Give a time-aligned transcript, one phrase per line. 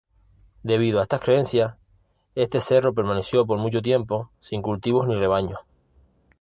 [0.63, 1.75] Debido a estas creencias,
[2.33, 5.59] este cerro permaneció por mucho tiempo sin cultivos ni rebaños.